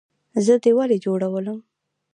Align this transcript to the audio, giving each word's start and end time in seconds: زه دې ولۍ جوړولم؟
زه 0.45 0.53
دې 0.63 0.71
ولۍ 0.77 0.97
جوړولم؟ 1.05 1.59